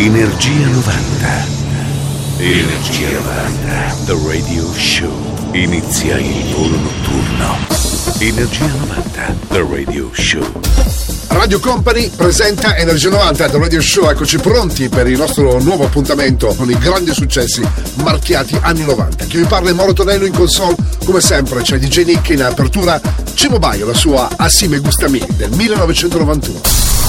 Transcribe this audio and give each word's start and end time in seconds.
Energia 0.00 0.68
90. 0.68 1.46
Energia 2.38 3.10
90. 3.10 3.96
The 4.04 4.16
Radio 4.28 4.72
Show. 4.72 5.10
Inizia 5.50 6.16
il 6.18 6.54
volo 6.54 6.76
notturno. 6.76 7.56
Energia 8.20 8.66
90. 8.66 9.36
The 9.48 9.66
Radio 9.68 10.08
Show. 10.12 10.60
Radio 11.26 11.58
Company 11.58 12.10
presenta 12.14 12.76
Energia 12.76 13.08
90 13.08 13.48
The 13.48 13.58
Radio 13.58 13.80
Show. 13.80 14.08
Eccoci 14.08 14.38
pronti 14.38 14.88
per 14.88 15.08
il 15.08 15.18
nostro 15.18 15.60
nuovo 15.60 15.86
appuntamento 15.86 16.54
con 16.54 16.70
i 16.70 16.78
grandi 16.78 17.12
successi 17.12 17.60
marchiati 17.96 18.56
anni 18.62 18.84
90. 18.84 19.24
Chi 19.24 19.38
vi 19.38 19.46
parla 19.46 19.70
è 19.70 19.72
Moro 19.72 19.94
Tonello 19.94 20.26
in 20.26 20.32
console. 20.32 20.76
Come 21.04 21.20
sempre 21.20 21.62
c'è 21.62 21.76
DJ 21.76 22.04
Nick 22.04 22.28
in 22.28 22.44
apertura 22.44 23.00
Cimo 23.34 23.58
Baio, 23.58 23.86
la 23.86 23.94
sua 23.94 24.28
Assime 24.36 24.78
Gustami 24.78 25.20
del 25.36 25.50
1991. 25.50 26.87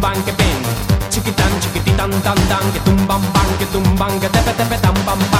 tumban, 0.00 0.24
que 0.24 0.32
ven, 0.32 1.32
tan, 1.36 1.60
chiquititán, 1.60 2.10
tan, 2.22 2.36
tan, 2.48 2.72
que 2.72 2.80
tumban, 2.80 3.20
pan, 3.32 3.46
que 3.58 3.66
tumban, 3.66 4.20
que 4.20 4.28
tepe, 4.28 4.52
tepe, 4.52 4.78
tan, 4.78 4.94
pam, 5.04 5.18
pam. 5.30 5.39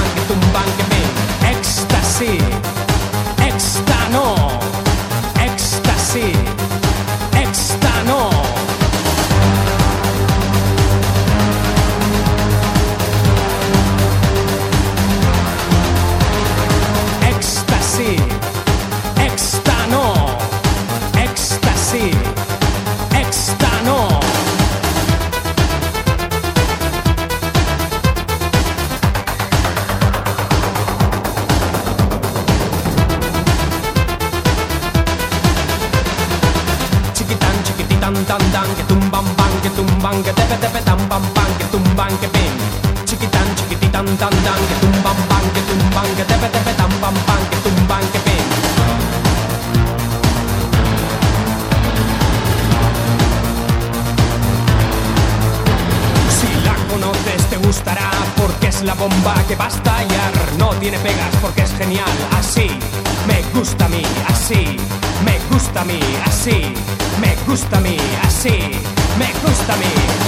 me 67.21 67.37
gusta 67.47 67.79
a 67.79 67.81
mí, 67.81 67.97
así, 68.23 68.59
me 69.19 69.33
gusta 69.43 69.75
a 69.75 69.77
mí. 69.77 70.20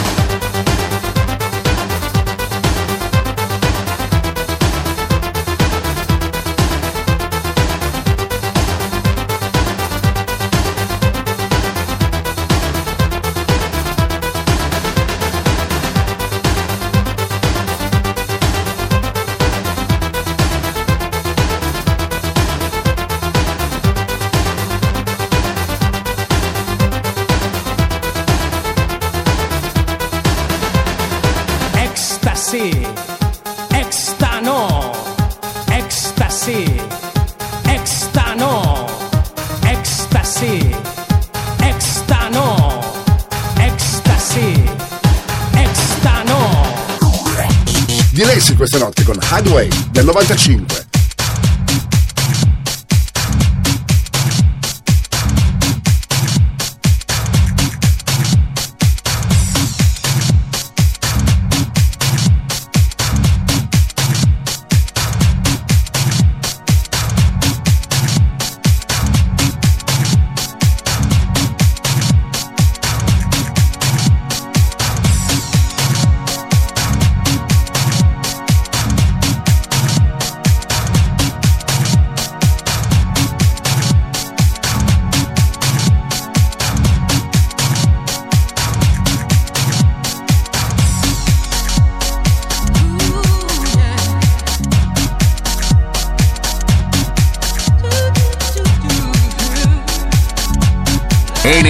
95. 50.12 50.81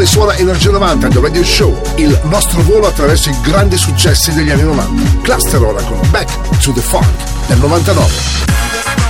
Company 0.00 0.06
suona 0.06 0.36
Energia 0.36 0.70
90 0.70 1.08
The 1.08 1.20
Radio 1.20 1.44
Show, 1.44 1.78
il 1.96 2.18
nostro 2.24 2.62
volo 2.62 2.86
attraverso 2.86 3.28
i 3.28 3.36
grandi 3.42 3.76
successi 3.76 4.32
degli 4.32 4.50
anni 4.50 4.62
90. 4.62 5.20
Cluster 5.22 5.60
ora 5.62 5.82
con 5.82 5.98
Back 6.10 6.58
to 6.58 6.72
the 6.72 6.80
Funk 6.80 7.06
del 7.46 7.58
99. 7.58 9.09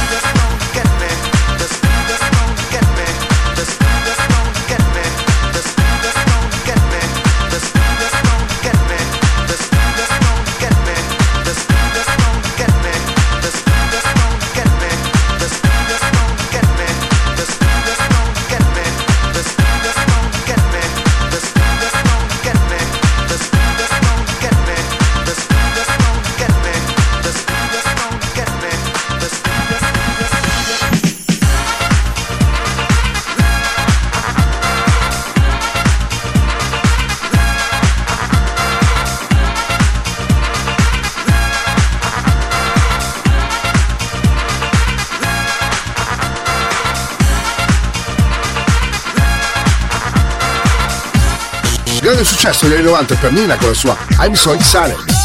Successo 52.61 52.67
negli 52.67 52.75
anni 52.75 52.83
90 52.85 53.15
per 53.15 53.31
Nina 53.31 53.55
con 53.57 53.67
la 53.69 53.73
sua 53.73 53.97
I'm 54.19 54.33
So 54.33 54.53
Excited. 54.53 55.21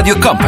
Radio 0.00 0.16
Company, 0.18 0.47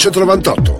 1998. 0.00 0.79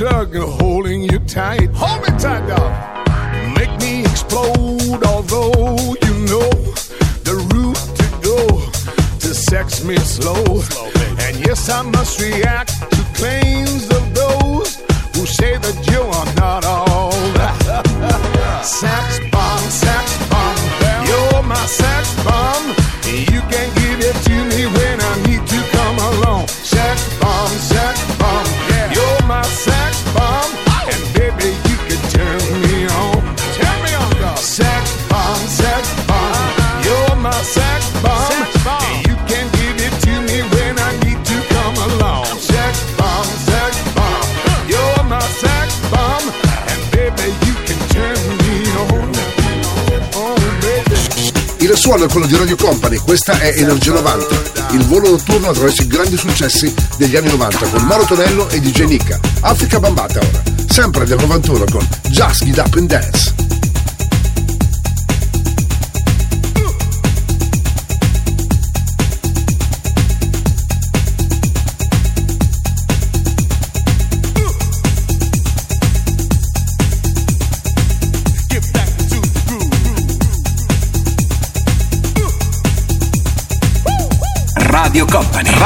jug 0.00 0.34
holding 0.34 1.02
you 1.02 1.18
tight. 1.18 1.68
Hold 1.74 2.00
me 2.00 2.08
tight, 2.18 2.48
dog. 2.48 2.59
Quello 52.10 52.26
di 52.26 52.36
Radio 52.36 52.56
Company, 52.56 52.96
questa 52.96 53.38
è 53.38 53.52
Energia 53.56 53.92
90, 53.92 54.72
il 54.72 54.84
volo 54.86 55.10
notturno 55.10 55.48
attraverso 55.50 55.82
i 55.82 55.86
grandi 55.86 56.16
successi 56.16 56.72
degli 56.96 57.14
anni 57.14 57.30
90 57.30 57.66
con 57.68 57.82
Mauro 57.84 58.04
Tonello 58.04 58.48
e 58.48 58.60
DJ 58.60 58.82
Nicca. 58.84 59.18
Africa 59.40 59.78
Bambata 59.78 60.18
ora, 60.18 60.42
sempre 60.68 61.04
del 61.04 61.18
91 61.18 61.64
con 61.70 61.86
Just 62.08 62.44
Get 62.44 62.58
Up 62.58 62.74
and 62.76 62.88
Dance. 62.88 63.39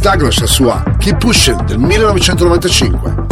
Douglas 0.00 0.42
sua 0.44 0.82
Keep 0.98 1.18
Pushing 1.18 1.64
del 1.64 1.78
1995. 1.78 3.28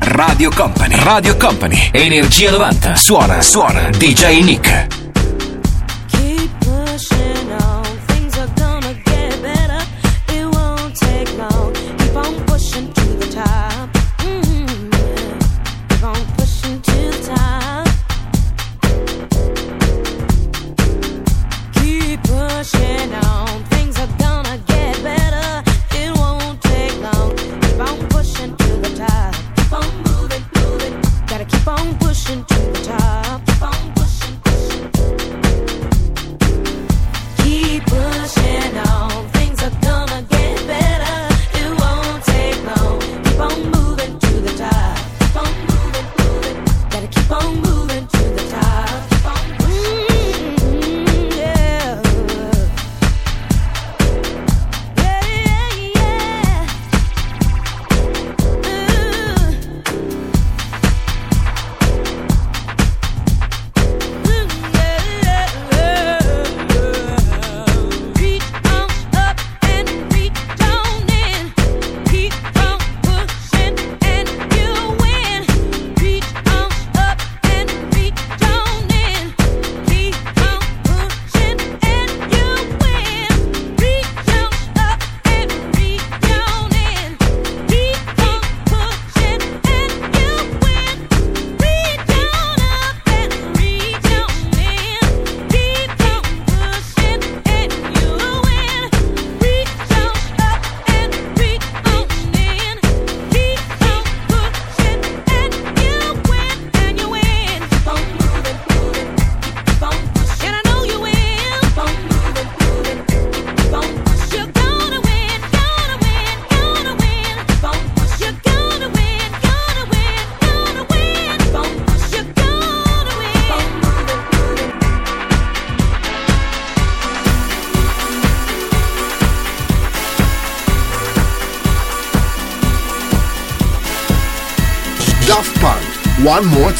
Radio 0.00 0.50
Company, 0.50 0.94
Radio 0.96 1.36
Company, 1.36 1.90
Energia 1.92 2.50
90, 2.50 2.96
suona, 2.96 3.40
suona, 3.40 3.88
DJ 3.90 4.42
Nick. 4.42 4.89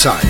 Time. 0.01 0.30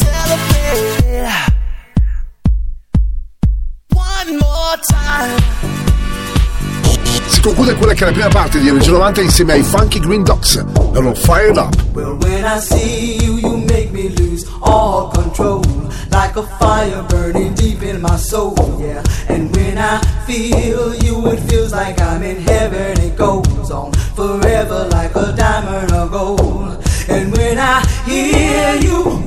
conclude 7.51 7.75
quella 7.75 7.93
che 7.93 8.03
è 8.03 8.05
la 8.07 8.11
prima 8.13 8.27
parte 8.29 8.59
di 8.59 8.69
Energia 8.69 8.91
90 8.91 9.21
insieme 9.21 9.53
ai 9.53 9.63
Funky 9.63 9.99
Green 9.99 10.23
Dogs. 10.23 10.63
Erano 10.93 11.13
Fired 11.13 11.57
Up. 11.57 11.75
Well, 11.93 12.17
when 12.21 12.45
I 12.45 12.59
see 12.59 13.17
you, 13.21 13.39
you 13.39 13.57
make 13.57 13.91
me 13.91 14.09
lose 14.15 14.47
all 14.61 15.09
control. 15.09 15.61
Like 16.11 16.37
a 16.37 16.43
fire 16.57 17.03
burning 17.09 17.53
deep 17.53 17.81
in 17.83 18.01
my 18.01 18.17
soul, 18.17 18.53
yeah. 18.79 19.01
And 19.27 19.53
when 19.55 19.77
I 19.77 19.99
feel 20.25 20.93
you, 20.95 21.27
it 21.27 21.39
feels 21.49 21.71
like 21.73 21.99
I'm 22.01 22.21
in 22.23 22.41
heaven. 22.41 22.99
It 22.99 23.17
goes 23.17 23.71
on 23.71 23.91
forever 24.15 24.87
like 24.91 25.15
a 25.15 25.33
diamond 25.35 25.91
or 25.91 26.07
gold. 26.07 26.83
And 27.09 27.35
when 27.35 27.57
I 27.57 27.81
hear 28.05 28.75
you 28.75 29.23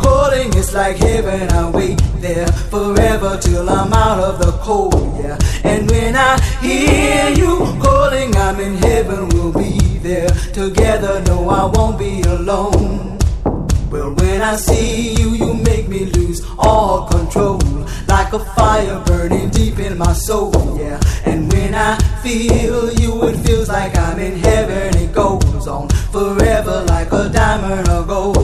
like 0.74 0.96
heaven. 0.96 1.48
I 1.52 1.70
wait 1.70 2.02
there 2.16 2.48
forever 2.48 3.38
till 3.40 3.68
I'm 3.70 3.92
out 3.92 4.18
of 4.18 4.38
the 4.40 4.52
cold, 4.62 5.16
yeah. 5.22 5.38
And 5.62 5.88
when 5.90 6.16
I 6.16 6.40
hear 6.60 7.30
you 7.30 7.58
calling, 7.80 8.34
I'm 8.36 8.58
in 8.58 8.74
heaven. 8.78 9.28
We'll 9.28 9.52
be 9.52 9.78
there 9.98 10.28
together. 10.52 11.22
No, 11.26 11.48
I 11.48 11.64
won't 11.66 11.98
be 11.98 12.22
alone. 12.22 13.18
Well, 13.90 14.12
when 14.14 14.42
I 14.42 14.56
see 14.56 15.14
you, 15.14 15.30
you 15.30 15.54
make 15.54 15.88
me 15.88 16.06
lose 16.06 16.42
all 16.58 17.06
control. 17.06 17.60
Like 18.08 18.32
a 18.32 18.40
fire 18.56 19.00
burning 19.06 19.50
deep 19.50 19.78
in 19.78 19.96
my 19.96 20.12
soul, 20.12 20.76
yeah. 20.76 21.00
And 21.24 21.52
when 21.52 21.74
I 21.74 21.96
feel 22.22 22.92
you, 23.00 23.28
it 23.28 23.36
feels 23.46 23.68
like 23.68 23.96
I'm 23.96 24.18
in 24.18 24.36
heaven. 24.38 24.96
It 24.96 25.12
goes 25.12 25.68
on 25.68 25.88
forever 26.10 26.84
like 26.88 27.12
a 27.12 27.28
diamond 27.28 27.88
or 27.88 28.04
gold. 28.04 28.43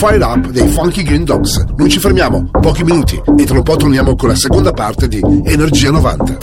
Fire 0.00 0.24
Up 0.24 0.48
dei 0.48 0.66
Funky 0.66 1.02
Green 1.02 1.24
Dogs. 1.24 1.62
Non 1.76 1.90
ci 1.90 1.98
fermiamo, 1.98 2.48
pochi 2.58 2.84
minuti 2.84 3.20
e 3.36 3.44
tra 3.44 3.58
un 3.58 3.62
po' 3.62 3.76
torniamo 3.76 4.16
con 4.16 4.30
la 4.30 4.34
seconda 4.34 4.72
parte 4.72 5.08
di 5.08 5.20
Energia 5.44 5.90
90. 5.90 6.38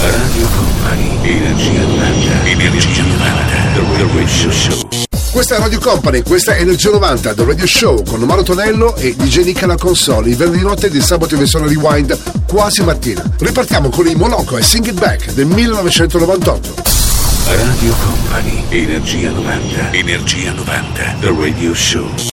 Radio 0.00 0.46
Company, 0.56 1.18
Energia 1.20 1.82
90, 1.82 2.44
Energia 2.46 3.02
90, 3.02 3.44
The 3.74 4.16
Radio 4.16 4.50
Show. 4.50 4.88
Questa 5.30 5.56
è 5.56 5.58
Radio 5.58 5.78
Company, 5.78 6.22
questa 6.22 6.56
è 6.56 6.60
Energia 6.62 6.88
90, 6.88 7.34
The 7.34 7.44
Radio 7.44 7.66
Show 7.66 8.02
con 8.02 8.22
Omaro 8.22 8.42
Tonello 8.42 8.96
e 8.96 9.14
DJ 9.14 9.44
Nick 9.44 9.62
alla 9.64 9.76
console, 9.76 10.30
il 10.30 10.36
venerdì 10.36 10.62
notte 10.62 10.88
di 10.88 11.02
sabato 11.02 11.34
in 11.34 11.40
versione 11.40 11.68
rewind, 11.68 12.18
quasi 12.48 12.82
mattina. 12.82 13.22
Ripartiamo 13.38 13.90
con 13.90 14.06
i 14.06 14.14
Monoco 14.14 14.56
e 14.56 14.62
Sing 14.62 14.86
It 14.86 14.98
Back 14.98 15.34
del 15.34 15.44
1998. 15.44 16.72
Radio 17.44 17.94
Company, 18.02 18.64
Energia 18.70 19.30
90, 19.32 19.92
Energia 19.92 20.52
90, 20.52 21.16
The 21.20 21.34
Radio 21.38 21.74
Show. 21.74 22.34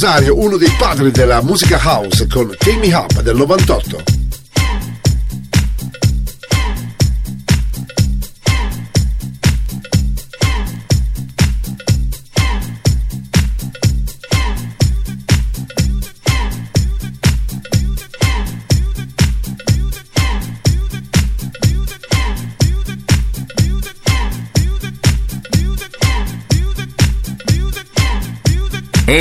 Rosario, 0.00 0.38
uno 0.38 0.56
dei 0.56 0.72
padri 0.78 1.10
della 1.10 1.42
musica 1.42 1.76
house 1.76 2.28
con 2.28 2.54
Take 2.56 2.76
Me 2.76 2.94
Up 2.94 3.20
del 3.20 3.34
98. 3.34 4.07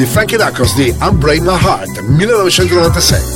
Di 0.00 0.06
Frankie 0.06 0.38
Knuckles 0.38 0.74
di 0.76 0.94
Unbreak 0.98 1.42
My 1.42 1.58
Heart 1.60 2.00
1996. 2.08 3.29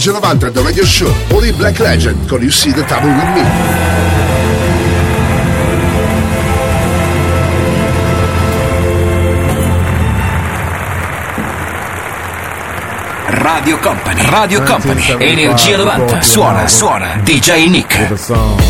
Energia 0.00 0.18
90 0.18 0.50
The 0.50 0.62
Radio 0.62 0.84
Show 0.86 1.12
Holy 1.28 1.52
Black 1.52 1.78
Legend 1.78 2.26
con 2.26 2.40
You 2.40 2.50
See 2.50 2.72
the 2.72 2.82
Table 2.84 3.10
With 3.10 3.34
Me. 3.34 3.44
Radio 13.26 13.78
Company, 13.78 14.22
Radio 14.24 14.62
Company, 14.62 15.04
Energia 15.18 15.76
90, 15.76 16.22
suona, 16.22 16.66
suona, 16.66 17.20
DJ 17.22 17.68
Nick. 17.68 18.69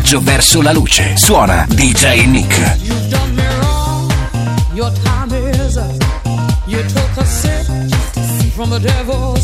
viaggio 0.00 0.20
verso 0.20 0.62
la 0.62 0.72
luce. 0.72 1.16
Suona 1.16 1.66
DJ 1.68 2.24
Nick. 2.26 2.78
From 8.54 8.68
the 8.68 8.78
devil. 8.78 9.39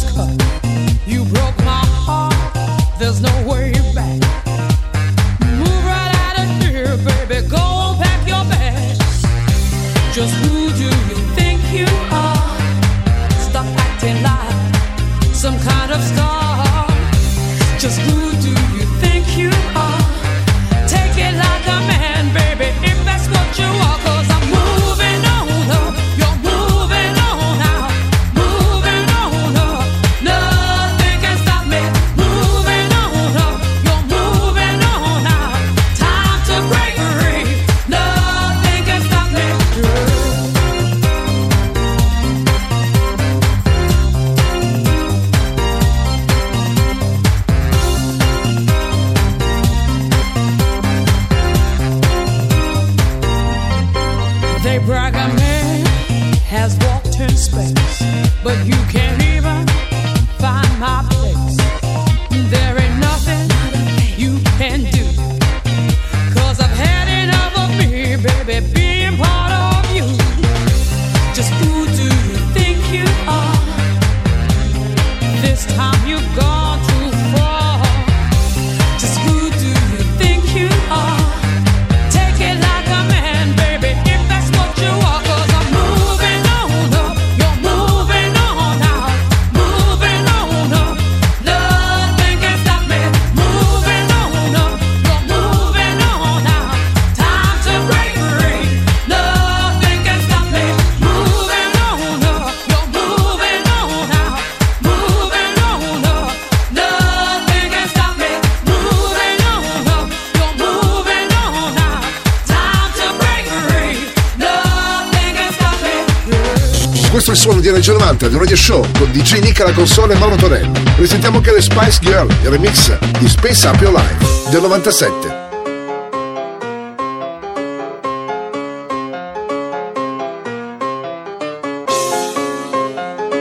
Radio 118.56 118.74
Show 118.74 118.86
con 118.98 119.12
DJ 119.12 119.40
Nick 119.40 119.60
alla 119.60 119.72
console 119.72 120.14
e 120.14 120.16
Mauro 120.16 120.36
Torello. 120.36 120.72
Presentiamo 120.94 121.36
anche 121.36 121.52
le 121.52 121.60
Spice 121.60 121.98
Girl, 122.00 122.26
il 122.42 122.48
remix 122.48 122.96
di 123.18 123.28
Space 123.28 123.68
Up 123.68 123.78
Your 123.82 123.92
Life 123.92 124.50
del 124.50 124.62
97. 124.62 125.44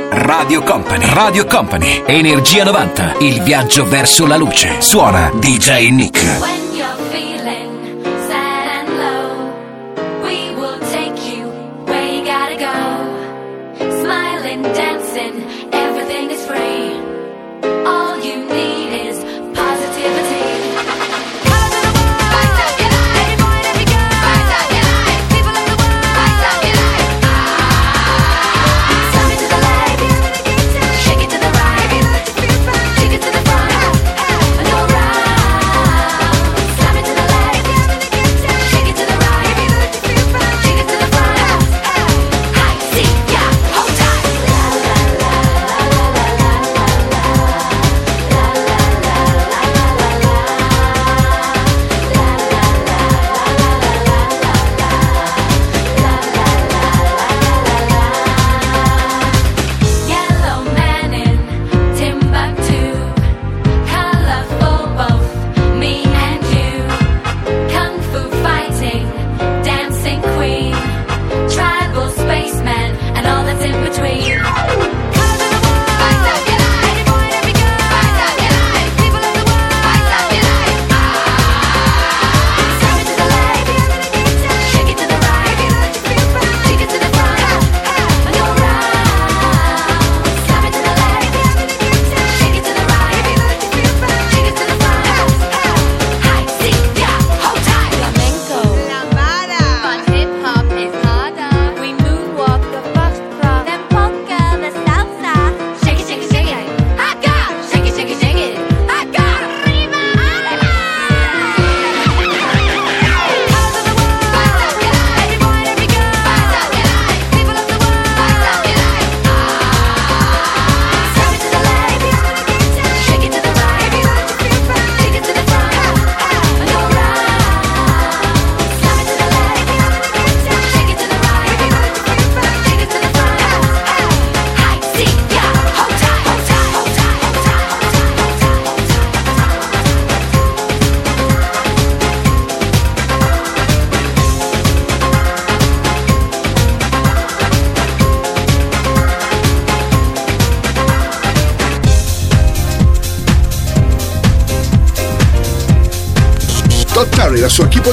Radio 0.09 0.61
Company, 0.63 1.05
Radio 1.13 1.45
Company, 1.45 2.03
Energia 2.05 2.65
90, 2.65 3.15
il 3.19 3.41
viaggio 3.41 3.87
verso 3.87 4.27
la 4.27 4.35
luce. 4.35 4.81
Suona 4.81 5.31
DJ 5.33 5.91
Nick. 5.91 6.64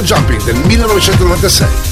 Jumping 0.01 0.43
del 0.47 0.57
1996. 0.65 1.92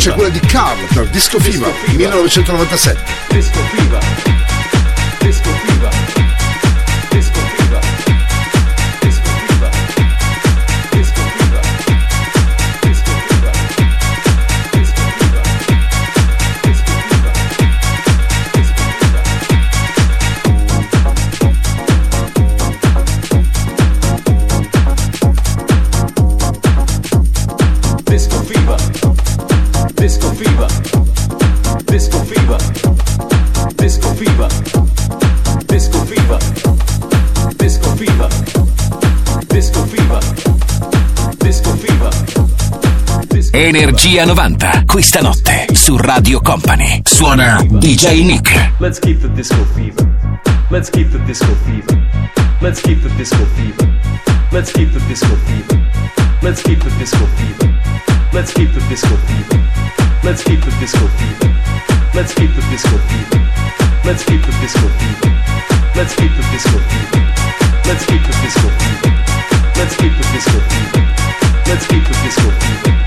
c'è 0.00 0.14
quella 0.14 0.30
di 0.30 0.40
Carl, 0.40 0.78
Disco, 0.88 1.04
Disco 1.10 1.38
FIBA, 1.38 1.70
1997. 1.94 3.02
Disco 3.28 3.60
FIBA. 3.74 4.09
Energia 44.10 44.24
90. 44.24 44.82
Questa 44.86 45.20
notte 45.20 45.66
su 45.72 45.96
Radio 45.96 46.40
Company. 46.40 47.00
Suona 47.04 47.62
DJ 47.64 48.24
Nick. 48.24 48.72
Let's 48.78 48.98
keep 48.98 49.20
the 49.20 49.30
disco 49.30 49.64
fever. 49.76 50.04
Let's 50.68 50.90
keep 50.90 51.12
the 51.12 51.22
disco 51.26 51.54
fever. 51.64 51.96
Let's 52.60 52.80
keep 52.80 53.00
the 53.02 53.14
disco 53.14 53.46
fever. 53.54 53.88
Let's 54.50 54.72
keep 54.72 54.90
the 54.90 55.00
disco 55.06 55.36
fever. 55.46 55.78
Let's 56.42 56.60
keep 56.60 56.82
the 56.82 56.90
disco 56.98 57.24
fever. 57.36 57.72
Let's 58.32 58.52
keep 58.52 58.72
the 58.72 58.80
disco 58.88 59.16
fever. 59.16 59.62
Let's 60.24 60.42
keep 60.42 60.60
the 60.60 60.72
disco 60.80 61.06
fever. 61.06 61.54
Let's 62.12 62.34
keep 62.34 62.50
the 62.50 62.62
disco 62.66 62.98
fever. 62.98 63.40
Let's 63.94 64.24
keep 64.26 64.42
the 64.42 64.58
disco 64.58 64.88
fever. 64.90 65.30
Let's 65.94 66.14
keep 66.16 66.32
the 66.34 66.42
disco 66.50 66.78
fever. 66.82 67.22
Let's 67.86 68.04
keep 68.06 68.22
the 68.26 68.34
disco 68.42 68.68
fever. 68.74 69.14
Let's 69.78 69.94
keep 69.94 70.12
the 70.18 70.26
disco 70.34 70.58
fever. 70.58 71.06
Let's 71.68 71.86
keep 71.86 72.02
the 72.02 72.16
disco 72.24 72.50
fever. 72.50 72.99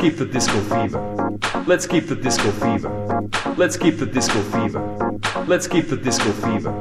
Keep 0.00 0.16
the 0.16 0.24
disco 0.24 0.58
fever. 0.60 1.38
Let's 1.66 1.86
keep 1.86 2.06
the 2.06 2.16
disco 2.16 2.50
fever. 2.52 2.88
Let's 3.58 3.76
keep 3.76 3.98
the 3.98 4.06
disco 4.06 4.40
fever. 4.44 4.80
Let's 5.46 5.66
keep 5.66 5.88
the 5.88 5.96
disco 5.98 6.32
fever. 6.32 6.72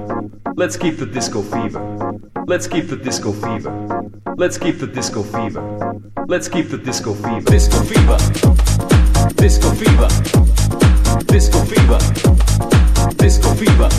Let's 0.55 0.78
keep 0.78 0.97
the 0.97 1.05
disco 1.05 1.41
fever. 1.41 1.82
Let's 2.47 2.67
keep 2.70 2.88
the 2.88 2.95
disco 2.95 3.34
fever. 3.34 3.74
Let's 4.38 4.57
keep 4.57 4.80
the 4.80 4.88
disco 4.88 5.24
fever. 5.24 5.61
Let's 6.30 6.47
keep 6.47 6.70
the 6.70 6.78
disco 6.78 7.13
fever. 7.13 7.41
Disco 7.41 7.84
fever. 7.84 8.17
Disco 9.36 9.70
fever. 9.76 10.07
Disco 11.28 11.59
fever. 11.65 11.99
Disco 13.17 13.53
fever. 13.59 13.89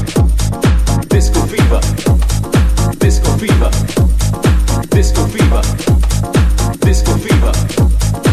Disco 1.11 1.43
fever. 1.53 1.81
Disco 2.99 3.37
fever. 3.37 3.71
Disco 4.89 5.27
fever. 5.27 5.63
Disco 6.81 7.17
fever. 7.19 8.30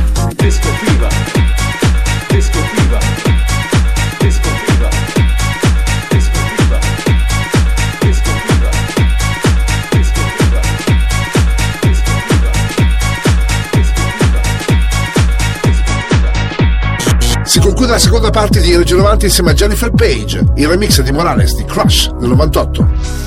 Si 17.43 17.60
conclude 17.60 17.91
la 17.91 18.00
seconda 18.00 18.30
parte 18.30 18.62
di 18.62 18.72
Energia 18.72 18.95
90 18.95 19.26
insieme 19.26 19.52
a 19.52 19.54
Jennifer 19.54 19.91
Page, 19.91 20.43
il 20.56 20.68
remix 20.68 21.02
di 21.02 21.12
Morales 21.12 21.56
di 21.56 21.66
Crush 21.66 22.10
del 22.14 22.30
98. 22.30 23.27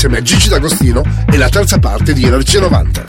Insieme 0.00 0.16
a 0.16 0.22
Gigi 0.22 0.48
D'Agostino 0.48 1.02
e 1.30 1.36
la 1.36 1.50
terza 1.50 1.78
parte 1.78 2.14
di 2.14 2.24
Energia 2.24 2.58
90. 2.58 3.04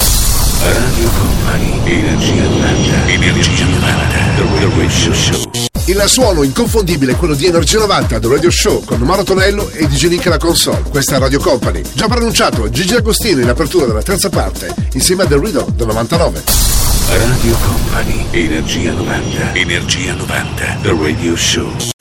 Radio 0.61 1.09
Company, 1.17 1.79
Energia 1.85 2.43
90, 2.43 3.07
Energia 3.07 3.65
90, 3.65 4.17
The 4.35 4.43
Radio 4.67 5.13
Show. 5.13 5.51
Il 5.85 6.03
suono 6.07 6.43
inconfondibile 6.43 7.13
è 7.13 7.15
quello 7.15 7.33
di 7.33 7.45
Energia 7.45 7.79
90 7.79 8.19
The 8.19 8.27
Radio 8.27 8.51
Show 8.51 8.83
con 8.83 8.99
Mauro 8.99 9.23
Tonello 9.23 9.69
e 9.69 9.87
DJ 9.87 10.07
Nick 10.07 10.27
alla 10.27 10.37
console. 10.37 10.81
Questa 10.89 11.15
è 11.15 11.19
Radio 11.19 11.39
Company. 11.39 11.81
Già 11.93 12.09
pronunciato 12.09 12.69
Gigi 12.69 12.91
D'Agostino 12.91 13.39
in 13.39 13.47
apertura 13.47 13.85
della 13.85 14.03
terza 14.03 14.27
parte 14.27 14.75
insieme 14.91 15.23
a 15.23 15.27
The 15.27 15.39
Riddle 15.39 15.67
del 15.73 15.87
99. 15.87 16.43
Radio 17.07 17.55
Company, 17.55 18.25
Energia 18.31 18.91
90, 18.91 19.53
Energia 19.53 20.13
90, 20.13 20.79
The 20.81 20.97
Radio 20.99 21.37
Show. 21.37 22.00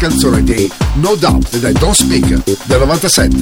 canzone 0.00 0.42
dei 0.42 0.66
No 0.94 1.14
Doubt 1.14 1.52
ed 1.52 1.78
Don't 1.78 1.94
Speak 1.94 2.42
del 2.64 2.78
97. 2.78 3.36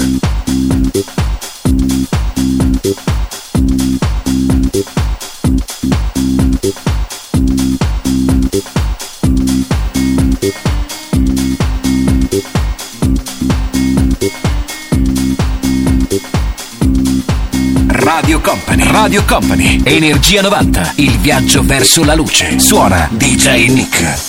Radio 17.88 18.40
Company, 18.40 18.82
Radio 18.82 19.24
Company, 19.24 19.80
Energia 19.84 20.42
90, 20.42 20.94
il 20.96 21.16
viaggio 21.18 21.62
verso 21.62 22.02
la 22.02 22.16
luce. 22.16 22.58
Suona 22.58 23.08
DJ 23.12 23.68
Nick. 23.68 24.27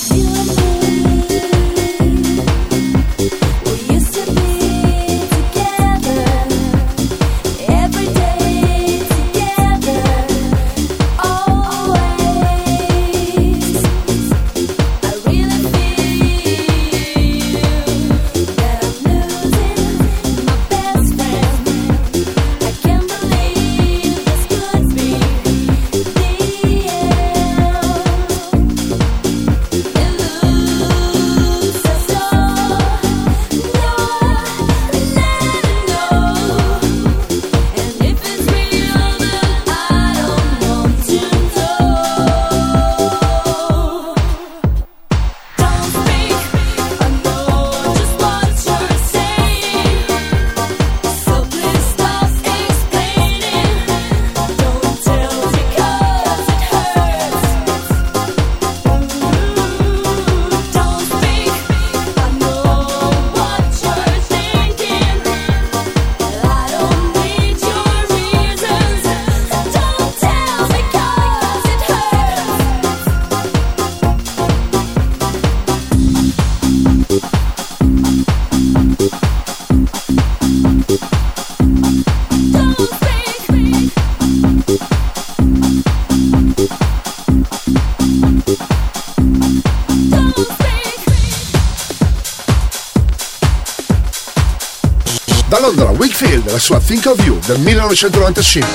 la 96.60 96.66
sua 96.66 96.80
Think 96.80 97.05
of 97.05 97.24
You 97.26 97.39
del 97.45 97.60
1995. 97.60 98.68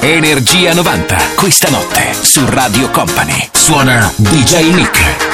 Energia 0.00 0.74
90, 0.74 1.16
questa 1.36 1.68
notte 1.70 2.12
su 2.20 2.44
Radio 2.46 2.90
Company. 2.90 3.48
Suona 3.52 4.12
DJ 4.16 4.72
Nick. 4.72 5.27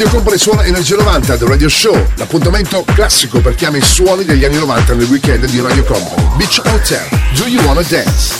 Radio 0.00 0.16
Company 0.16 0.38
suona 0.38 0.64
Energia 0.64 0.96
90 0.96 1.36
The 1.36 1.44
Radio 1.44 1.68
Show, 1.68 2.06
l'appuntamento 2.14 2.84
classico 2.94 3.42
per 3.42 3.54
chi 3.54 3.66
ama 3.66 3.76
i 3.76 3.82
suoni 3.82 4.24
degli 4.24 4.46
anni 4.46 4.56
90 4.56 4.94
nel 4.94 5.06
weekend 5.10 5.44
di 5.44 5.60
Radio 5.60 5.84
Company. 5.84 6.36
Beach 6.36 6.58
Hotel, 6.64 7.06
Do 7.34 7.46
You 7.46 7.62
Wanna 7.66 7.82
Dance? 7.82 8.39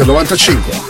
del 0.00 0.06
95. 0.06 0.89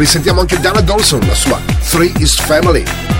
risentiamo 0.00 0.40
anche 0.40 0.58
Dana 0.58 0.80
Dawson, 0.80 1.20
la 1.26 1.34
sua 1.34 1.60
Three 1.90 2.12
is 2.18 2.40
Family. 2.40 3.19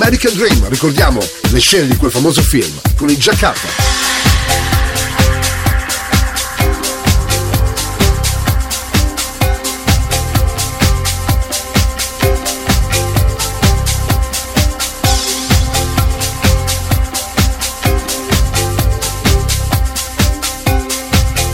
American 0.00 0.32
Dream, 0.34 0.68
ricordiamo 0.68 1.18
le 1.50 1.58
scene 1.58 1.88
di 1.88 1.96
quel 1.96 2.12
famoso 2.12 2.40
film 2.40 2.72
con 2.96 3.10
i 3.10 3.18
Giaccarta. 3.18 3.66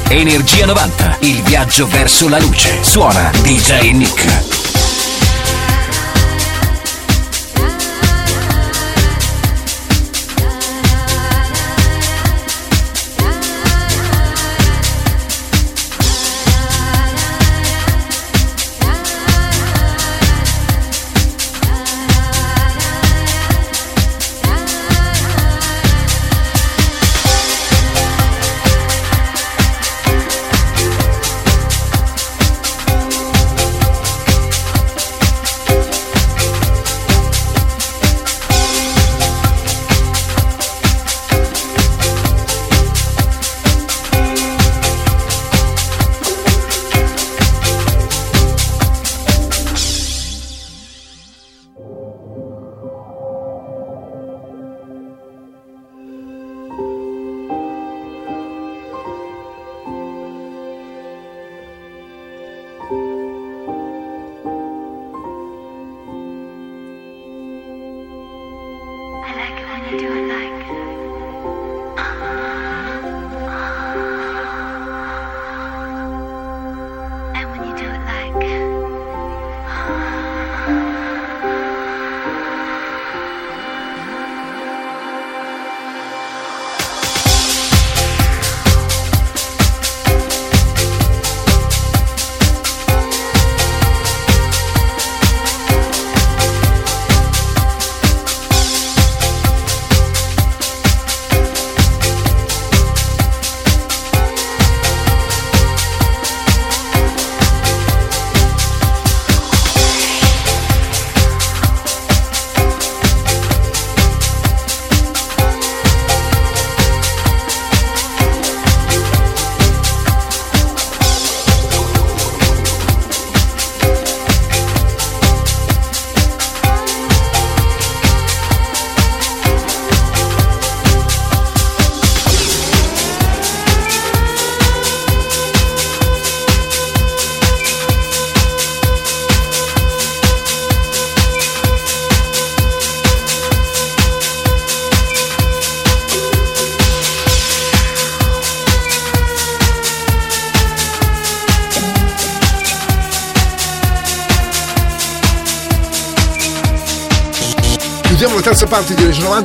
Energia 0.09 0.67
90, 0.67 1.17
il 1.21 1.43
viaggio 1.45 1.87
verso 1.87 2.29
la 2.29 2.39
luce. 2.39 2.79
Suona 2.83 3.31
DJ 3.43 3.93
Nick. 3.93 4.64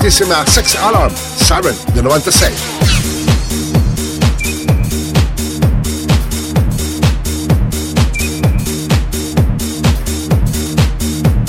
insieme 0.09 0.33
a 0.33 0.43
Sex 0.43 0.73
Alarm, 0.73 1.13
Siren 1.35 1.75
del 1.93 2.01
96. 2.01 2.51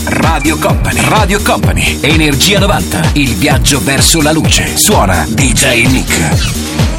Radio 0.05 0.59
Company. 0.59 1.01
Radio 1.01 1.41
Company. 1.43 1.99
Energia 2.03 2.59
90. 2.59 3.13
Il 3.15 3.35
viaggio 3.37 3.81
verso 3.83 4.21
la 4.21 4.33
luce. 4.33 4.77
Suona 4.77 5.25
DJ 5.27 5.87
Nick. 5.87 6.90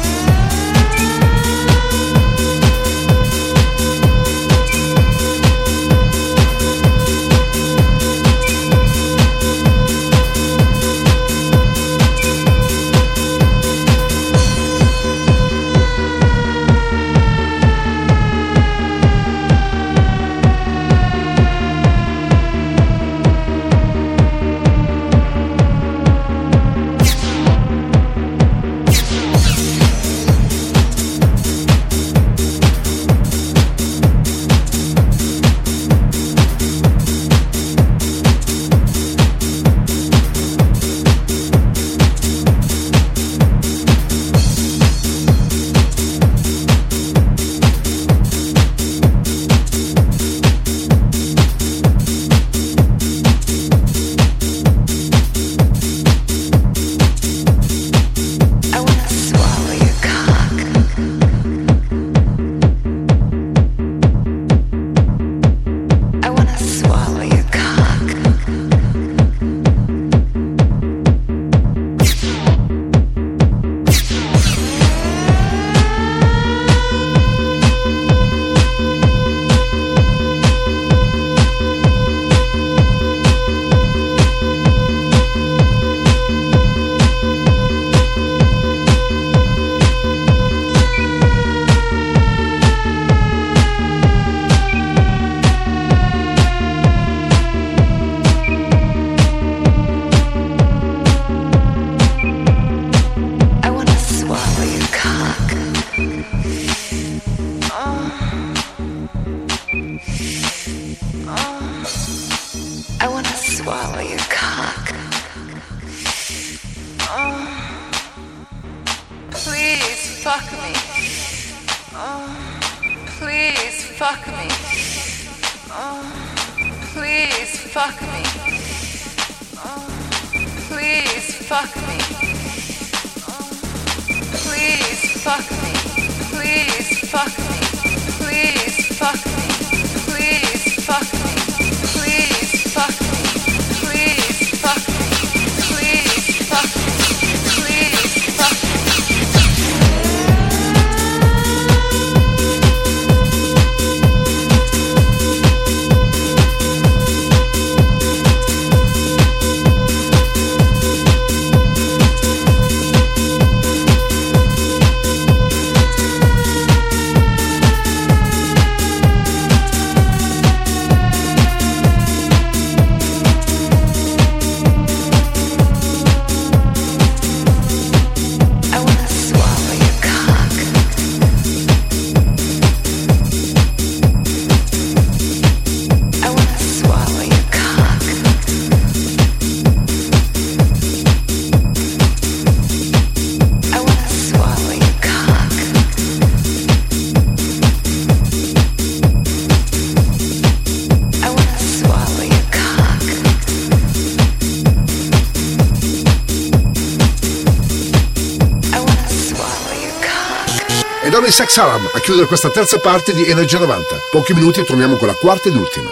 Ora 211.22 211.30
il 211.30 211.36
Sex 211.36 211.56
Alarm 211.56 211.88
a 211.94 212.00
chiudere 212.00 212.26
questa 212.26 212.50
terza 212.50 212.78
parte 212.78 213.14
di 213.14 213.24
Energia 213.24 213.58
90. 213.58 213.86
Pochi 214.10 214.34
minuti 214.34 214.60
e 214.60 214.64
torniamo 214.64 214.96
con 214.96 215.06
la 215.06 215.14
quarta 215.14 215.48
ed 215.48 215.54
ultima. 215.54 215.88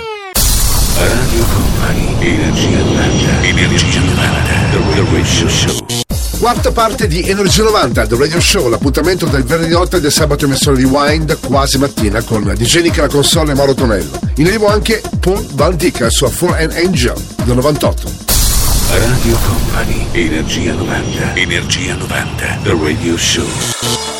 Radio 0.96 1.44
Company, 1.44 2.16
Energia 2.18 2.78
90, 2.78 3.42
Energia 3.42 4.00
90, 4.00 4.52
The 4.70 5.04
Radio 5.04 5.48
Show. 5.48 5.86
Quarta 6.38 6.72
parte 6.72 7.06
di 7.06 7.28
Energia 7.28 7.62
90, 7.62 8.06
The 8.08 8.16
Radio 8.16 8.40
Show, 8.40 8.68
l'appuntamento 8.68 9.26
del 9.26 9.44
venerdì 9.44 9.72
notte 9.72 9.98
e 9.98 10.00
del 10.00 10.10
sabato 10.10 10.46
emissore 10.46 10.76
di 10.78 10.84
Wind, 10.84 11.38
quasi 11.46 11.78
mattina, 11.78 12.20
con 12.22 12.42
DJ 12.56 12.80
Nick 12.80 12.98
alla 12.98 13.08
console 13.08 13.52
e 13.52 13.54
Mauro 13.54 13.74
Tonello. 13.74 14.18
In 14.36 14.46
arrivo 14.48 14.66
anche 14.66 15.00
Paul 15.20 15.46
Van 15.52 15.76
Dyck 15.76 16.00
al 16.00 16.10
suo 16.10 16.28
For 16.28 16.56
an 16.56 16.72
Angel 16.72 17.14
del 17.44 17.54
98. 17.54 18.12
Radio 18.88 19.38
Company, 19.46 20.06
Energia 20.10 20.72
90, 20.72 21.34
Energia 21.36 21.94
90, 21.94 22.58
The 22.64 22.76
Radio 22.82 23.16
Show. 23.16 24.19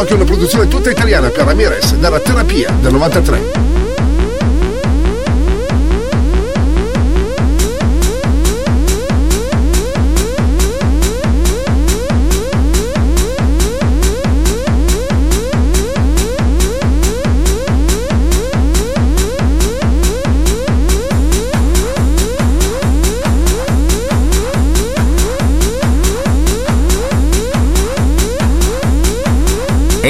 anche 0.00 0.14
una 0.14 0.24
produzione 0.24 0.66
tutta 0.66 0.90
italiana 0.90 1.28
per 1.28 1.44
Ramirez 1.44 1.94
dalla 1.96 2.20
Terapia 2.20 2.70
del 2.80 2.92
93. 2.92 3.69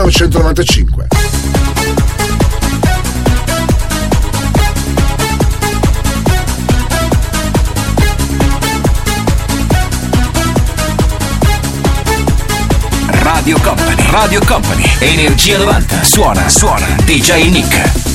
1995. 0.00 1.06
Radio 13.22 13.58
Company, 13.60 14.02
Radio 14.10 14.40
Company, 14.46 14.90
Energia 15.00 15.58
90, 15.58 16.02
suona, 16.02 16.48
suona, 16.48 16.86
DJ 17.04 17.50
Nick. 17.50 18.09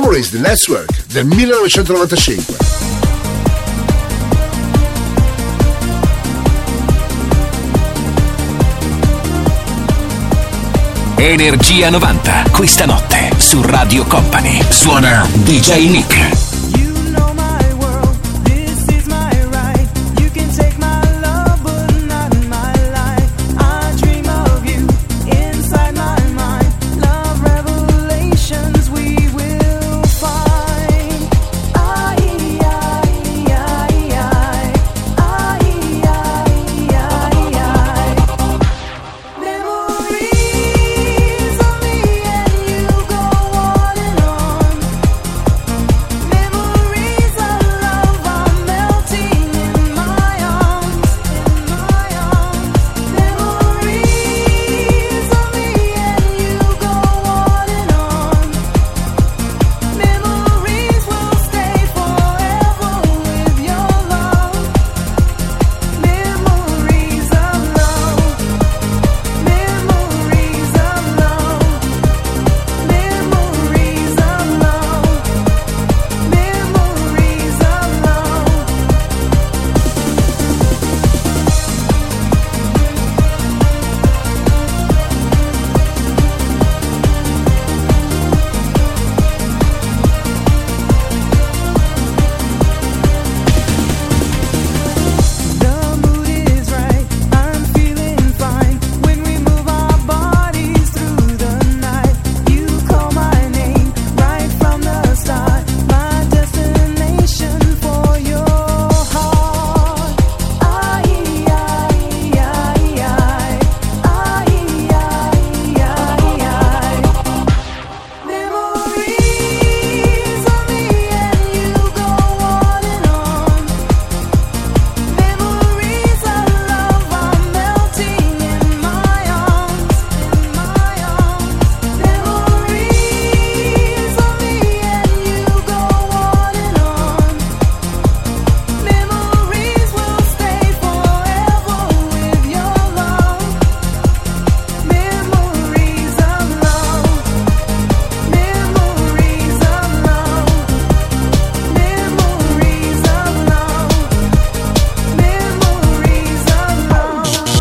Memories 0.00 0.30
The 0.30 0.38
Network 0.38 1.06
del 1.08 1.24
1995. 1.24 2.56
Energia 11.16 11.90
90, 11.90 12.44
questa 12.52 12.86
notte 12.86 13.30
su 13.38 13.60
Radio 13.62 14.04
Company. 14.04 14.62
Suona 14.70 15.26
DJ 15.32 15.88
Nick. 15.88 16.37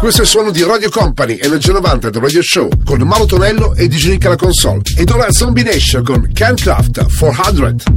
Questo 0.07 0.23
è 0.23 0.25
il 0.25 0.31
suono 0.31 0.51
di 0.51 0.63
Radio 0.63 0.89
Company, 0.89 1.37
Energia 1.37 1.73
90 1.73 2.09
del 2.11 2.21
Radio 2.21 2.41
Show, 2.41 2.69
con 2.85 3.01
Mauro 3.01 3.25
Tonello 3.25 3.75
e 3.75 3.89
DJ 3.89 4.15
alla 4.23 4.37
console. 4.37 4.79
Ed 4.95 5.09
ora 5.09 5.29
Zombie 5.33 5.65
Nation 5.65 6.01
con 6.01 6.31
Ken 6.31 6.55
Craft 6.55 7.13
400. 7.13 7.96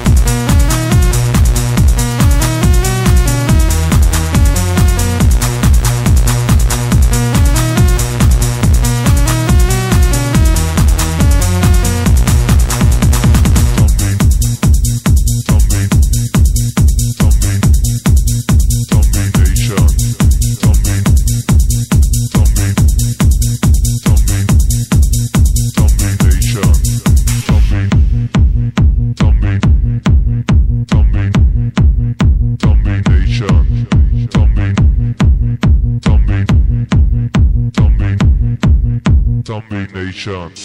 Nation. 40.27 40.60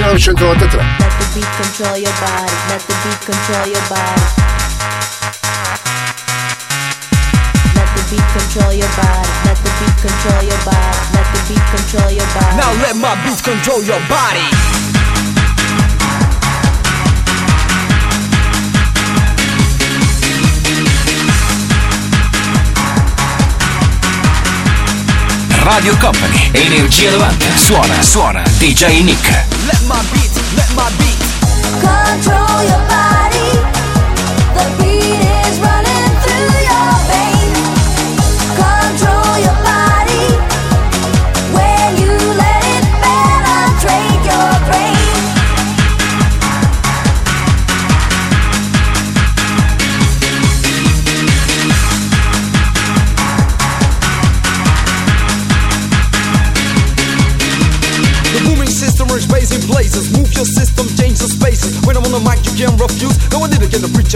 1993. 0.00 0.82
Let 0.98 1.12
the 1.22 1.26
beat 1.38 1.46
control 1.54 1.94
your 1.94 2.10
body. 2.18 2.50
Let 2.66 2.82
the 2.82 2.94
beat 3.06 3.20
control 3.22 3.66
your 3.70 3.84
body. 3.86 4.26
Let 7.78 7.88
the 7.94 8.02
beat 8.10 8.26
control 8.34 8.72
your 8.74 8.90
body. 8.98 9.30
Let 9.46 9.58
the 9.62 9.70
beat 9.78 9.96
control 10.02 10.42
your 10.42 10.58
body. 10.66 10.98
Let 11.14 11.26
the 11.30 11.40
beat 11.46 11.66
control 11.70 12.10
your 12.10 12.26
body. 12.34 12.56
Now 12.58 12.74
let 12.82 12.96
my 12.98 13.14
beats 13.22 13.40
control 13.40 13.82
your 13.86 14.02
body. 14.10 14.42
Radio 25.64 25.96
Company, 25.96 26.50
Energia 26.52 27.10
90. 27.16 27.46
Suona, 27.56 28.02
suona, 28.02 28.42
DJ 28.58 29.02
Nick. 29.02 29.63
Let 29.84 29.96
my 29.96 30.02
beat, 30.14 30.32
let 30.56 30.74
my 30.76 30.88
beats. 30.96 31.28
Control 31.84 32.62
your 32.64 32.83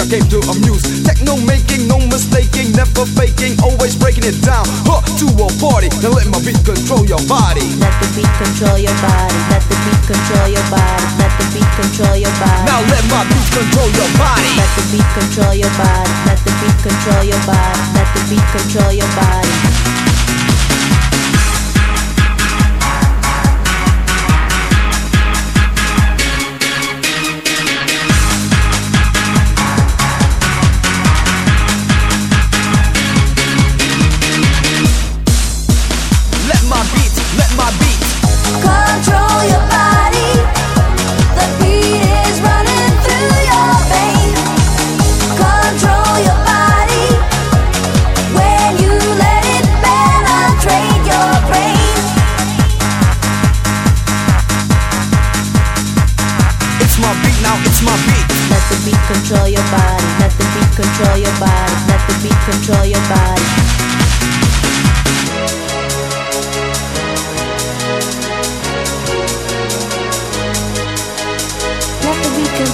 came 0.08 0.24
to 0.32 0.40
amuse. 0.48 1.04
Techno 1.04 1.36
making, 1.44 1.84
no 1.86 2.00
mistaking, 2.08 2.72
never 2.72 3.04
faking, 3.12 3.60
always 3.60 3.94
breaking 3.94 4.24
it 4.24 4.40
down. 4.40 4.64
Huh, 4.88 5.04
to 5.20 5.28
a 5.28 5.46
party. 5.60 5.92
Now 6.00 6.16
let 6.16 6.26
my 6.32 6.40
beat 6.40 6.58
control 6.64 7.04
your 7.04 7.20
body. 7.28 7.64
Let 7.76 7.92
the 8.00 8.08
beat 8.16 8.32
control 8.40 8.80
your 8.80 8.96
body. 9.04 9.36
Let 9.52 9.62
the 9.68 9.76
beat 9.84 10.02
control 10.08 10.48
your 10.48 10.64
body. 10.72 11.04
Let 11.20 11.32
the 11.36 11.46
beat 11.52 11.70
control 11.76 12.16
your 12.16 12.34
body. 12.40 12.64
Now 12.64 12.80
let 12.88 13.04
my 13.12 13.22
beat 13.28 13.48
control 13.52 13.88
your 13.92 14.10
body. 14.16 14.48
Let 14.56 14.70
the 14.80 14.84
beat 14.88 15.08
control 15.12 15.54
your 15.54 15.72
body. 15.76 16.12
Let 16.24 16.38
the 16.40 16.52
beat 16.56 16.78
control 16.80 17.22
your 17.28 17.42
body. 17.44 17.80
Let 17.92 18.08
the 18.16 18.22
beat 18.32 18.46
control 18.48 18.92
your 18.96 19.10
body. 19.12 19.77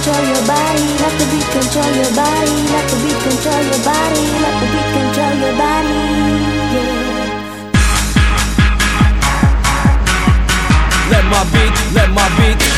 Control 0.05 0.25
your 0.27 0.45
body. 0.45 0.85
Let 1.01 1.17
the 1.17 1.25
beat 1.31 1.49
control 1.49 1.91
your 1.95 2.13
body. 2.13 2.53
Let 2.69 2.85
the 2.91 2.97
beat 3.01 3.19
control 3.25 3.63
your 3.63 3.81
body. 3.83 4.21
Let 4.43 4.55
the 4.61 4.67
beat 4.73 4.89
control 4.93 5.33
your 5.41 5.55
body. 5.57 5.97
Yeah. 6.75 7.25
Let 11.09 11.25
my 11.25 11.41
beat, 11.51 11.73
let 11.95 12.09
my 12.11 12.27
beat. 12.37 12.74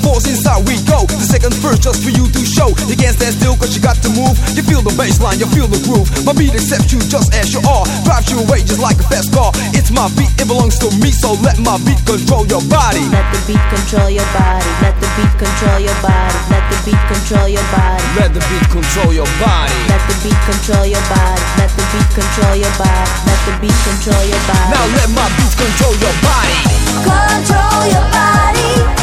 Force 0.00 0.26
inside 0.26 0.64
we 0.66 0.80
go. 0.88 1.04
The 1.06 1.26
second 1.28 1.54
verse 1.60 1.80
just 1.80 2.02
for 2.02 2.12
you 2.12 2.26
to 2.26 2.42
show. 2.44 2.72
You 2.88 2.96
can't 2.96 3.14
stand 3.16 3.36
still 3.36 3.56
cause 3.56 3.76
you 3.76 3.82
got 3.82 4.00
to 4.04 4.10
move. 4.12 4.36
You 4.56 4.62
feel 4.64 4.82
the 4.82 4.92
bass 4.96 5.20
line, 5.20 5.38
you 5.38 5.48
feel 5.52 5.68
the 5.68 5.80
groove. 5.84 6.08
My 6.24 6.32
beat 6.32 6.52
accepts 6.56 6.92
you 6.92 7.00
just 7.06 7.32
as 7.36 7.52
you 7.52 7.60
are. 7.68 7.84
Drives 8.04 8.28
you 8.32 8.40
away 8.40 8.64
just 8.64 8.80
like 8.80 8.98
a 8.98 9.06
fast 9.06 9.32
car. 9.32 9.52
It's 9.76 9.92
my 9.92 10.08
beat, 10.16 10.32
it 10.40 10.48
belongs 10.48 10.80
to 10.80 10.88
me. 11.00 11.12
So 11.12 11.36
let 11.44 11.60
my 11.60 11.76
beat 11.84 12.00
control 12.08 12.44
your 12.48 12.64
body. 12.68 13.04
Let 13.12 13.28
the 13.32 13.40
beat 13.46 13.64
control 13.70 14.10
your 14.10 14.26
body. 14.32 14.70
Let 14.82 14.96
the 14.98 15.08
beat 15.16 15.34
control 15.36 15.78
your 15.78 15.96
body. 16.00 16.36
Let 16.50 16.66
the 16.72 16.78
beat 16.88 17.02
control 17.10 17.46
your 17.46 17.62
body. 17.70 18.04
Let 18.16 18.32
the 18.34 18.42
beat 18.50 18.64
control 18.72 19.10
your 19.12 19.30
body. 19.40 19.76
Let 19.88 20.00
the 20.08 20.14
beat 20.24 20.40
control 20.48 20.86
your 20.88 21.04
body. 21.12 21.44
Let 21.60 21.70
the 21.76 21.84
beat 21.92 22.10
control 22.16 22.54
your 22.56 22.74
body. 22.80 23.12
Let 23.28 23.40
the 23.46 23.52
beat 23.60 23.78
control 23.84 24.24
your 24.24 24.42
body. 24.48 24.68
Now 24.72 24.84
let 24.96 25.08
my 25.12 25.28
beat 25.36 25.54
control 25.54 25.94
your 26.00 26.16
body. 26.24 26.56
Control 27.04 27.82
your 27.92 28.06
body. 28.10 28.99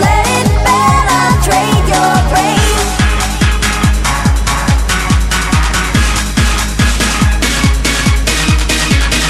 Let 0.00 0.26
it 0.38 0.48
penetrate 0.66 1.86
your 1.94 2.14
brain. 2.30 2.70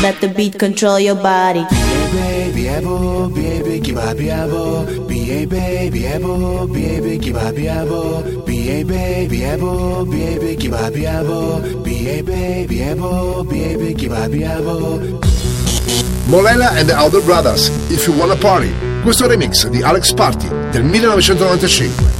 Let 0.02 0.20
the 0.20 0.28
beat 0.36 0.58
control 0.58 0.98
your 1.00 1.16
body. 1.16 1.89
Baby, 2.12 2.68
ebo, 2.68 3.28
baby, 3.28 3.80
kiba 3.80 4.14
biabo, 4.14 4.84
ba 4.84 5.46
baby, 5.46 6.06
ebo, 6.06 6.66
baby, 6.66 7.18
kiba 7.18 7.52
biabo, 7.52 8.22
ba 8.22 8.84
baby, 8.84 9.42
ebo, 9.44 10.04
baby, 10.04 10.56
kiba 10.56 10.90
biabo, 10.90 11.60
ba 11.60 12.22
baby, 12.22 12.80
ebo, 12.82 13.44
baby, 13.44 13.94
kiba 13.94 14.28
biabo. 14.28 15.00
Molela 16.28 16.70
and 16.78 16.88
the 16.88 16.94
Elder 16.94 17.20
Brothers, 17.22 17.68
If 17.90 18.06
You 18.06 18.14
Wanna 18.14 18.36
Party. 18.36 18.70
Questo 19.02 19.26
remix 19.26 19.66
di 19.68 19.82
Alex 19.82 20.12
Party 20.12 20.48
del 20.70 20.84
1995. 20.84 22.19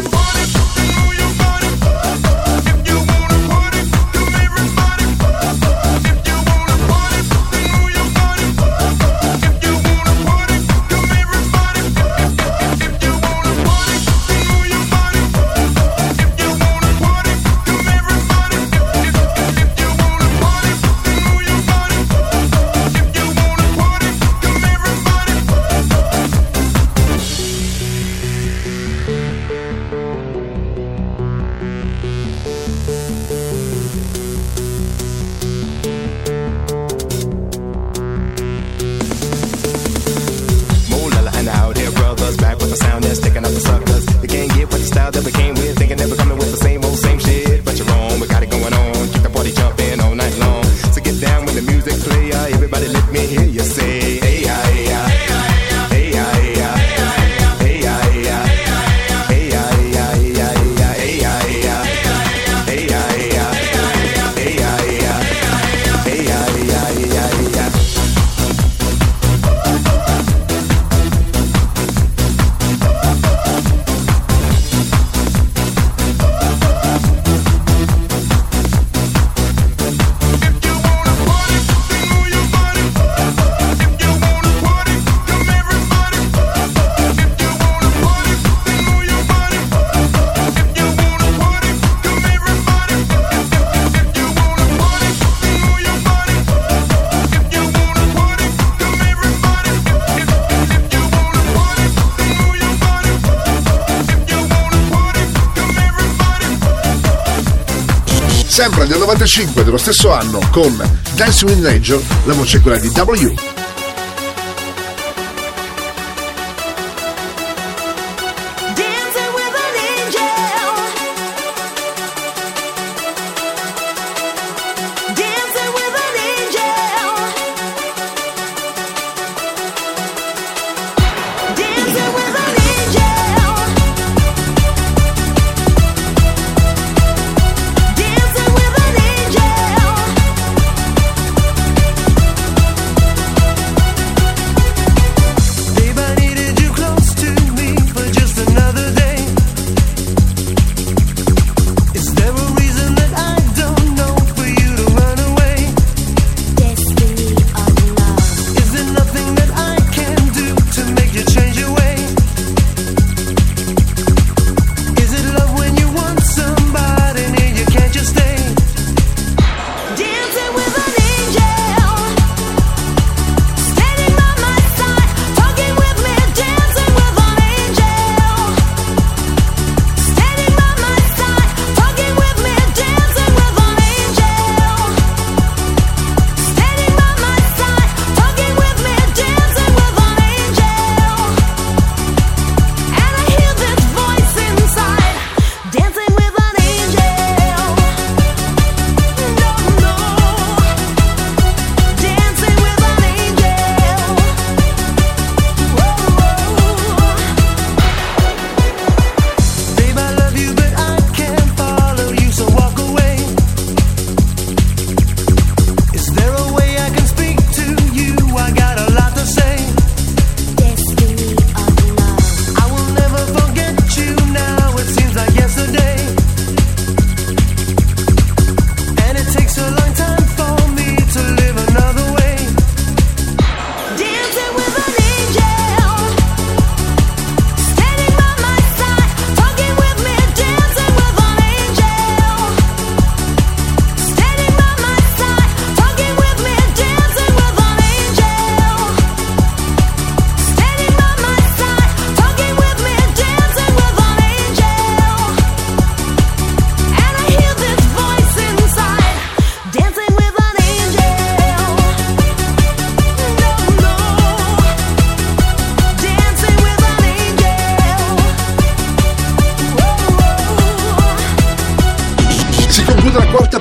sempre 108.61 108.85
nel 108.85 108.99
95 108.99 109.63
dello 109.63 109.77
stesso 109.77 110.11
anno 110.11 110.39
con 110.51 110.77
Dancing 111.15 111.49
with 111.49 111.61
Nature, 111.61 112.03
la 112.25 112.33
voce 112.33 112.57
è 112.57 112.61
quella 112.61 112.77
di 112.77 112.89
W. 112.89 113.60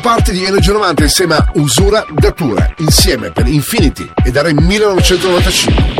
parte 0.01 0.33
di 0.33 0.45
Energy 0.45 0.73
90 0.73 1.03
insieme 1.03 1.35
a 1.35 1.51
Usura 1.55 2.05
Datura, 2.11 2.73
insieme 2.79 3.31
per 3.31 3.47
Infinity 3.47 4.11
e 4.25 4.31
dal 4.31 4.53
1995. 4.53 6.00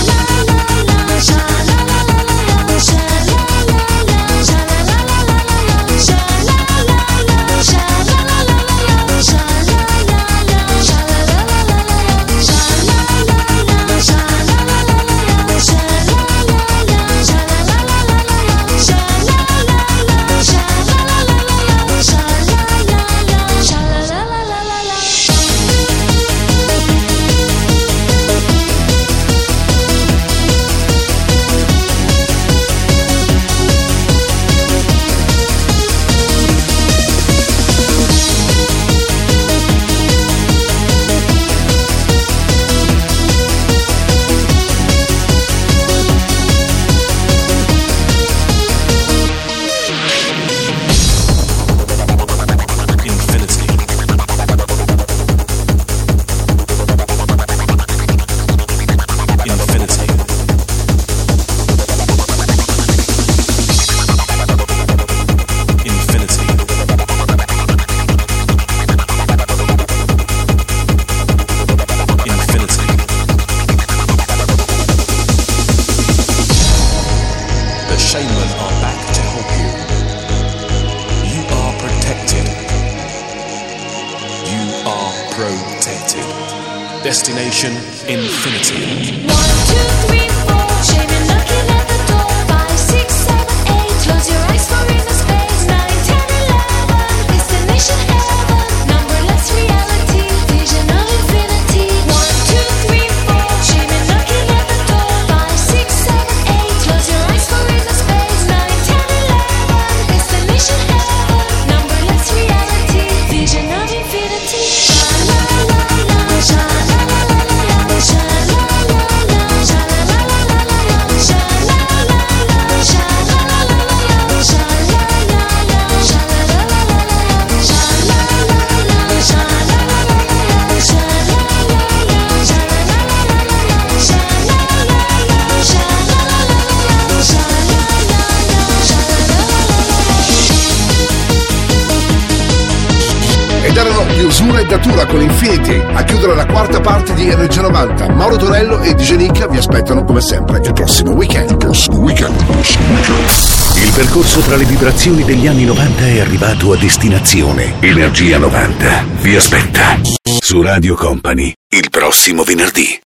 90 156.01 156.05
è 156.05 156.19
arrivato 156.19 156.73
a 156.73 156.77
destinazione. 156.77 157.75
Energia 157.79 158.37
90 158.39 159.05
vi 159.21 159.35
aspetta. 159.35 159.99
Su 160.39 160.61
Radio 160.61 160.95
Company, 160.95 161.53
il 161.69 161.89
prossimo 161.89 162.43
venerdì. 162.43 163.00